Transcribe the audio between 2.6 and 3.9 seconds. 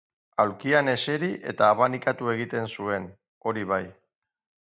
zuen, hori bai.